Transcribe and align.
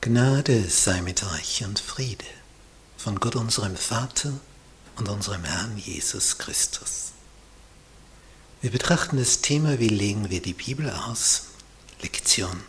Gnade 0.00 0.70
sei 0.70 1.02
mit 1.02 1.24
euch 1.24 1.64
und 1.64 1.80
Friede 1.80 2.24
von 2.96 3.18
Gott 3.18 3.34
unserem 3.34 3.76
Vater 3.76 4.32
und 4.94 5.08
unserem 5.08 5.42
Herrn 5.42 5.76
Jesus 5.76 6.38
Christus. 6.38 7.10
Wir 8.60 8.70
betrachten 8.70 9.16
das 9.16 9.40
Thema, 9.40 9.80
wie 9.80 9.88
legen 9.88 10.30
wir 10.30 10.40
die 10.40 10.52
Bibel 10.54 10.88
aus? 10.88 11.48
Lektion 12.00 12.62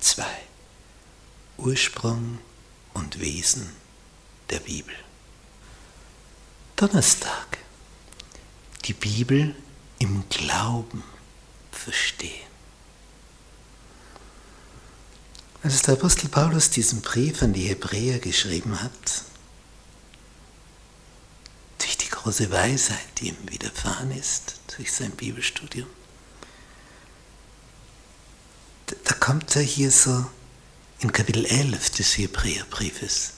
2. 0.00 0.24
Ursprung 1.58 2.40
und 2.94 3.20
Wesen 3.20 3.70
der 4.50 4.58
Bibel. 4.58 4.94
Donnerstag. 6.74 7.58
Die 8.86 8.94
Bibel 8.94 9.54
im 10.00 10.28
Glauben 10.28 11.04
verstehen. 11.70 12.51
Als 15.64 15.82
der 15.82 15.94
Apostel 15.94 16.28
Paulus 16.28 16.70
diesen 16.70 17.02
Brief 17.02 17.40
an 17.40 17.52
die 17.52 17.68
Hebräer 17.68 18.18
geschrieben 18.18 18.82
hat, 18.82 19.24
durch 21.78 21.96
die 21.96 22.08
große 22.08 22.50
Weisheit, 22.50 22.98
die 23.18 23.28
ihm 23.28 23.36
widerfahren 23.46 24.10
ist, 24.10 24.56
durch 24.76 24.92
sein 24.92 25.12
Bibelstudium, 25.12 25.86
da 29.04 29.14
kommt 29.14 29.54
er 29.54 29.62
hier 29.62 29.92
so 29.92 30.26
in 30.98 31.12
Kapitel 31.12 31.46
11 31.46 31.90
des 31.90 32.18
Hebräerbriefes 32.18 33.34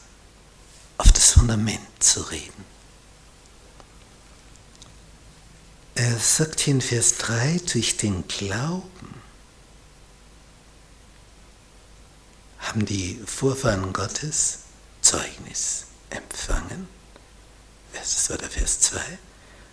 auf 0.97 1.13
das 1.13 1.33
Fundament 1.33 1.81
zu 2.03 2.23
reden. 2.23 2.65
Er 5.95 6.19
sagt 6.19 6.61
hier 6.61 6.75
in 6.75 6.81
Vers 6.81 7.19
3, 7.19 7.61
durch 7.71 7.99
den 7.99 8.27
Glauben 8.29 9.14
haben 12.75 12.87
die 12.87 13.21
Vorfahren 13.25 13.93
Gottes 13.93 14.59
Zeugnis 15.01 15.85
empfangen. 16.11 16.89
Das 17.93 18.29
war 18.31 18.37
der 18.37 18.51
Vers 18.51 18.81
2. 18.81 18.99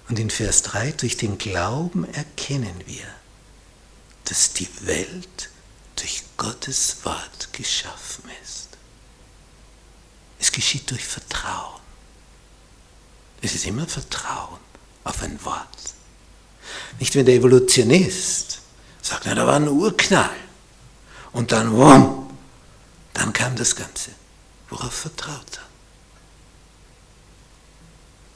Und 0.08 0.20
in 0.20 0.30
Vers 0.30 0.62
3, 0.62 0.92
durch 0.92 1.18
den 1.18 1.40
Glauben 1.40 2.06
erkennen 2.14 2.76
wir, 2.86 3.08
dass 4.26 4.54
die 4.54 4.70
Welt 4.82 5.50
durch 5.96 6.22
Gottes 6.38 6.98
Wort 7.04 7.52
geschaffen 7.54 8.30
ist. 8.44 8.70
Es 10.40 10.52
geschieht 10.52 10.92
durch 10.92 11.04
Vertrauen. 11.04 11.82
Es 13.42 13.56
ist 13.56 13.66
immer 13.66 13.88
Vertrauen 13.88 14.60
auf 15.06 15.24
ein 15.24 15.44
Wort. 15.44 15.96
Nicht, 17.00 17.16
wenn 17.16 17.26
der 17.26 17.36
Evolutionist 17.36 18.60
sagt, 19.02 19.26
na, 19.26 19.34
da 19.34 19.48
war 19.48 19.56
ein 19.56 19.70
Urknall 19.70 20.30
und 21.32 21.52
dann, 21.52 21.72
wumm, 21.72 22.21
dann 23.22 23.34
kam 23.34 23.56
das 23.56 23.76
Ganze. 23.76 24.10
Worauf 24.72 24.94
vertraut 24.94 25.58
er? 25.58 25.68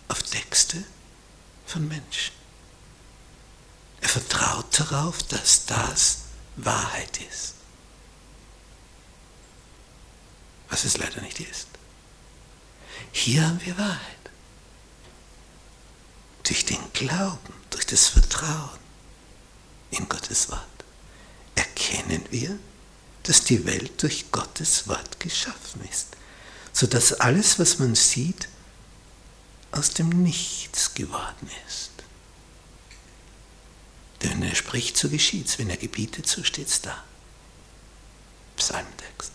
Auf 0.10 0.22
Texte 0.22 0.84
von 1.66 1.88
Menschen. 1.88 2.36
Er 4.02 4.10
vertraut 4.10 4.80
darauf, 4.80 5.24
dass 5.24 5.66
das 5.66 6.18
Wahrheit 6.58 7.20
ist. 7.20 7.56
Was 10.70 10.86
es 10.86 10.98
leider 10.98 11.20
nicht 11.22 11.40
ist. 11.40 11.68
Hier 13.12 13.44
haben 13.48 13.66
wir 13.66 13.76
Wahrheit. 13.80 14.00
Durch 16.44 16.64
den 16.64 16.94
Glauben, 16.94 17.54
durch 17.72 17.88
das 17.88 18.10
Vertrauen 18.10 18.78
in 19.90 20.08
Gottes 20.08 20.52
Wort 20.52 20.62
erkennen 21.56 22.24
wir, 22.30 22.60
dass 23.28 23.44
die 23.44 23.66
Welt 23.66 24.02
durch 24.02 24.32
Gottes 24.32 24.88
Wort 24.88 25.20
geschaffen 25.20 25.82
ist, 25.92 26.10
sodass 26.74 27.14
alles, 27.14 27.60
was 27.60 27.80
man 27.80 27.96
sieht, 27.96 28.48
aus 29.72 29.92
dem 29.92 30.10
Nichts 30.10 30.94
geworden 30.94 31.50
ist. 31.68 31.92
Denn 34.22 34.42
wenn 34.42 34.50
er 34.50 34.56
spricht, 34.56 34.98
so 34.98 35.10
geschieht's. 35.10 35.60
Wenn 35.60 35.70
er 35.70 35.78
gebietet, 35.78 36.28
so 36.28 36.44
steht's 36.44 36.82
da. 36.82 37.04
Psalmtext. 38.58 39.32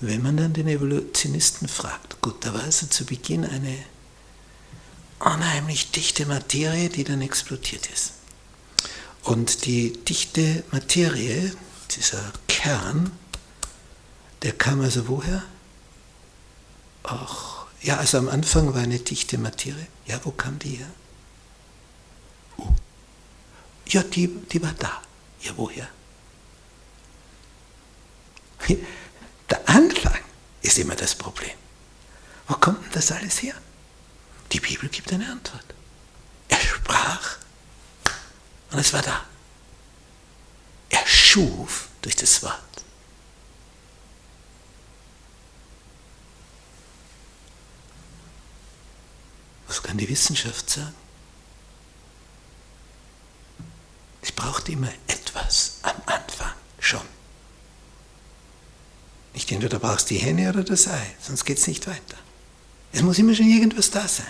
Wenn 0.00 0.22
man 0.22 0.36
dann 0.36 0.52
den 0.52 0.66
Evolutionisten 0.66 1.68
fragt, 1.68 2.20
gut, 2.20 2.44
da 2.44 2.52
war 2.52 2.64
also 2.64 2.86
zu 2.86 3.04
Beginn 3.04 3.44
eine 3.44 3.84
unheimlich 5.20 5.92
dichte 5.92 6.26
Materie, 6.26 6.88
die 6.88 7.04
dann 7.04 7.22
explodiert 7.22 7.86
ist. 7.86 8.14
Und 9.22 9.66
die 9.66 9.92
dichte 9.92 10.64
Materie, 10.72 11.54
dieser 11.90 12.32
Kern, 12.48 13.12
der 14.42 14.52
kam 14.52 14.80
also 14.80 15.08
woher? 15.08 15.42
Ach, 17.04 17.66
ja, 17.82 17.96
also 17.98 18.18
am 18.18 18.28
Anfang 18.28 18.74
war 18.74 18.82
eine 18.82 18.98
dichte 18.98 19.38
Materie. 19.38 19.86
Ja, 20.06 20.20
wo 20.24 20.30
kam 20.32 20.58
die 20.58 20.76
her? 20.76 20.90
Oh. 22.56 22.68
Ja, 23.86 24.02
die, 24.02 24.28
die 24.28 24.62
war 24.62 24.74
da. 24.78 25.02
Ja, 25.40 25.52
woher? 25.56 25.88
Der 29.50 29.68
Anfang 29.68 30.18
ist 30.62 30.78
immer 30.78 30.94
das 30.94 31.14
Problem. 31.14 31.50
Wo 32.46 32.54
kommt 32.54 32.84
denn 32.84 32.92
das 32.92 33.10
alles 33.12 33.42
her? 33.42 33.54
Die 34.52 34.60
Bibel 34.60 34.88
gibt 34.88 35.12
eine 35.12 35.30
Antwort. 35.30 35.64
Er 36.48 36.60
sprach 36.60 37.38
und 38.72 38.78
es 38.78 38.92
war 38.92 39.02
da. 39.02 39.24
Er 40.88 41.06
schuf 41.06 41.88
durch 42.00 42.16
das 42.16 42.42
Wort. 42.42 42.60
Was 49.66 49.82
kann 49.82 49.96
die 49.96 50.08
Wissenschaft 50.08 50.68
sagen? 50.68 50.94
Es 54.20 54.32
braucht 54.32 54.68
immer 54.68 54.92
etwas 55.06 55.78
am 55.82 56.00
Anfang 56.06 56.52
schon. 56.78 57.00
Nicht 59.34 59.50
entweder 59.50 59.78
brauchst 59.78 60.10
du 60.10 60.14
die 60.14 60.20
Henne 60.20 60.50
oder 60.50 60.62
das 60.62 60.88
Ei, 60.88 61.16
sonst 61.20 61.44
geht 61.44 61.58
es 61.58 61.66
nicht 61.66 61.86
weiter. 61.86 62.18
Es 62.92 63.02
muss 63.02 63.18
immer 63.18 63.34
schon 63.34 63.48
irgendwas 63.48 63.90
da 63.90 64.06
sein. 64.06 64.26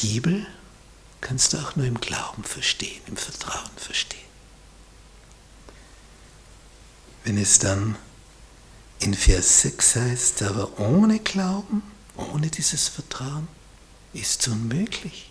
Bibel 0.00 0.46
kannst 1.20 1.52
du 1.52 1.58
auch 1.58 1.76
nur 1.76 1.86
im 1.86 2.00
Glauben 2.00 2.44
verstehen, 2.44 3.00
im 3.06 3.16
Vertrauen 3.16 3.70
verstehen. 3.76 4.20
Wenn 7.24 7.36
es 7.36 7.58
dann 7.58 7.96
in 9.00 9.14
Vers 9.14 9.62
6 9.62 9.96
heißt, 9.96 10.42
aber 10.42 10.78
ohne 10.78 11.18
Glauben, 11.18 11.82
ohne 12.16 12.48
dieses 12.48 12.88
Vertrauen, 12.88 13.48
ist 14.14 14.42
es 14.42 14.48
unmöglich. 14.48 15.30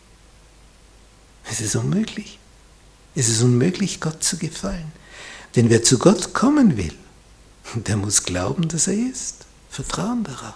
Es 1.50 1.62
ist 1.62 1.76
unmöglich. 1.76 2.38
Es 3.16 3.28
ist 3.28 3.42
unmöglich, 3.42 4.00
Gott 4.00 4.24
zu 4.24 4.38
gefallen. 4.38 4.92
Denn 5.56 5.70
wer 5.70 5.84
zu 5.84 5.98
Gott 5.98 6.34
kommen 6.34 6.78
will, 6.78 6.96
der 7.74 7.98
muss 7.98 8.24
glauben, 8.24 8.68
dass 8.68 8.88
er 8.88 8.94
ist. 8.94 9.46
Vertrauen 9.70 10.24
darauf. 10.24 10.56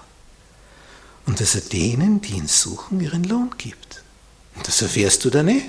Und 1.25 1.39
dass 1.39 1.56
er 1.56 1.61
denen, 1.61 2.22
die 2.22 2.34
ihn 2.34 2.47
suchen, 2.47 3.00
ihren 3.00 3.23
Lohn 3.23 3.51
gibt. 3.57 4.03
Und 4.56 4.67
das 4.67 4.81
erfährst 4.81 5.23
du 5.25 5.29
dann 5.29 5.47
eh. 5.47 5.63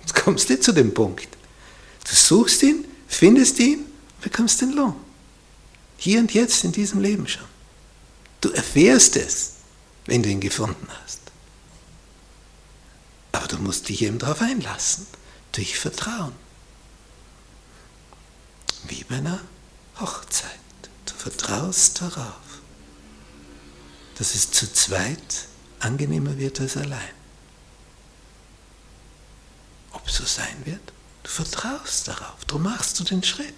Jetzt 0.00 0.14
kommst 0.14 0.48
du 0.50 0.58
zu 0.58 0.72
dem 0.72 0.92
Punkt. 0.94 1.28
Du 2.08 2.14
suchst 2.14 2.62
ihn, 2.62 2.84
findest 3.06 3.58
ihn, 3.58 3.86
bekommst 4.20 4.60
den 4.60 4.72
Lohn. 4.72 4.94
Hier 5.96 6.18
und 6.18 6.34
jetzt 6.34 6.64
in 6.64 6.72
diesem 6.72 7.00
Leben 7.00 7.28
schon. 7.28 7.44
Du 8.40 8.50
erfährst 8.50 9.16
es, 9.16 9.52
wenn 10.06 10.22
du 10.22 10.28
ihn 10.28 10.40
gefunden 10.40 10.88
hast. 11.04 11.20
Aber 13.30 13.46
du 13.46 13.58
musst 13.58 13.88
dich 13.88 14.02
eben 14.02 14.18
darauf 14.18 14.40
einlassen, 14.40 15.06
durch 15.52 15.78
Vertrauen. 15.78 16.32
Wie 18.88 19.04
bei 19.04 19.16
einer 19.16 19.40
Hochzeit. 20.00 20.50
Du 21.06 21.14
vertraust 21.14 22.00
darauf, 22.00 22.51
dass 24.18 24.34
es 24.34 24.50
zu 24.50 24.72
zweit 24.72 25.46
angenehmer 25.80 26.38
wird 26.38 26.60
als 26.60 26.76
allein 26.76 27.22
ob 29.92 30.10
so 30.10 30.24
sein 30.24 30.56
wird. 30.64 30.80
Du 31.22 31.30
vertraust 31.30 32.08
darauf, 32.08 32.44
darum 32.46 32.64
machst 32.64 32.98
du 32.98 33.04
den 33.04 33.22
Schritt. 33.22 33.54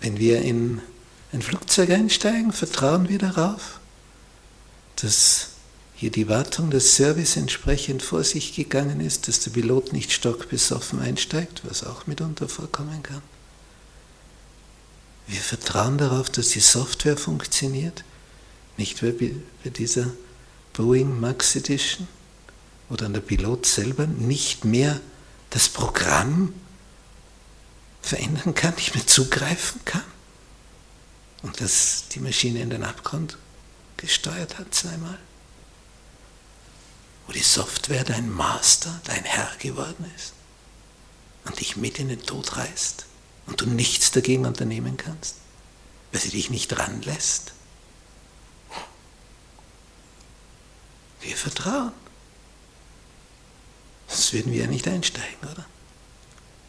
Wenn 0.00 0.18
wir 0.18 0.42
in 0.42 0.80
ein 1.32 1.42
Flugzeug 1.42 1.90
einsteigen, 1.90 2.52
vertrauen 2.52 3.08
wir 3.08 3.18
darauf, 3.18 3.80
dass 4.96 5.48
hier 5.94 6.10
die 6.10 6.28
Wartung, 6.28 6.70
des 6.70 6.96
Service 6.96 7.36
entsprechend 7.36 8.02
vor 8.02 8.24
sich 8.24 8.54
gegangen 8.54 9.00
ist, 9.00 9.28
dass 9.28 9.40
der 9.40 9.52
Pilot 9.52 9.92
nicht 9.92 10.10
stockbesoffen 10.10 10.98
einsteigt, 10.98 11.62
was 11.64 11.84
auch 11.84 12.08
mitunter 12.08 12.48
vorkommen 12.48 13.02
kann. 13.04 13.22
Wir 15.32 15.40
vertrauen 15.40 15.96
darauf, 15.96 16.28
dass 16.28 16.50
die 16.50 16.60
Software 16.60 17.16
funktioniert, 17.16 18.04
nicht 18.76 19.02
wie 19.02 19.40
bei 19.64 19.70
dieser 19.70 20.10
Boeing 20.74 21.20
Max 21.20 21.56
Edition, 21.56 22.06
wo 22.90 22.96
dann 22.96 23.14
der 23.14 23.22
Pilot 23.22 23.64
selber 23.64 24.06
nicht 24.06 24.66
mehr 24.66 25.00
das 25.48 25.70
Programm 25.70 26.52
verändern 28.02 28.54
kann, 28.54 28.74
nicht 28.74 28.94
mehr 28.94 29.06
zugreifen 29.06 29.80
kann. 29.86 30.04
Und 31.40 31.62
dass 31.62 32.08
die 32.08 32.20
Maschine 32.20 32.60
in 32.60 32.68
den 32.68 32.84
Abgrund 32.84 33.38
gesteuert 33.96 34.58
hat 34.58 34.74
zweimal. 34.74 35.18
Wo 37.26 37.32
die 37.32 37.40
Software 37.40 38.04
dein 38.04 38.30
Master, 38.30 39.00
dein 39.04 39.24
Herr 39.24 39.50
geworden 39.58 40.12
ist. 40.14 40.34
Und 41.46 41.58
dich 41.58 41.78
mit 41.78 41.98
in 41.98 42.10
den 42.10 42.20
Tod 42.20 42.54
reißt 42.54 43.06
und 43.46 43.60
du 43.60 43.66
nichts 43.66 44.10
dagegen 44.10 44.46
unternehmen 44.46 44.96
kannst, 44.96 45.36
weil 46.12 46.20
sie 46.20 46.30
dich 46.30 46.50
nicht 46.50 46.78
ranlässt. 46.78 47.52
Wir 51.20 51.36
vertrauen. 51.36 51.92
Sonst 54.08 54.32
würden 54.32 54.52
wir 54.52 54.62
ja 54.62 54.66
nicht 54.66 54.86
einsteigen, 54.88 55.48
oder? 55.50 55.66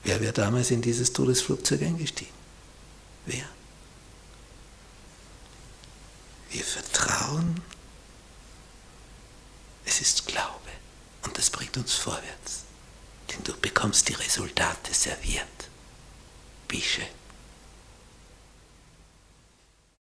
Wer 0.03 0.21
wäre 0.21 0.33
damals 0.33 0.71
in 0.71 0.81
dieses 0.81 1.13
Todesflugzeug 1.13 1.81
eingestiegen? 1.81 2.33
Wer? 3.25 3.45
Wir 6.51 6.63
vertrauen. 6.63 7.61
Es 9.85 10.01
ist 10.01 10.27
Glaube 10.27 10.49
und 11.23 11.37
das 11.37 11.49
bringt 11.49 11.77
uns 11.77 11.93
vorwärts. 11.93 12.63
Denn 13.29 13.43
du 13.43 13.53
bekommst 13.57 14.07
die 14.09 14.13
Resultate 14.13 14.93
serviert. 14.93 15.47
Wie 16.73 16.81
schön. 16.81 17.22